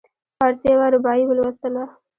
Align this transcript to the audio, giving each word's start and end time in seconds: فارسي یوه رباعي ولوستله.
فارسي 0.37 0.67
یوه 0.73 0.87
رباعي 0.93 1.23
ولوستله. 1.27 1.83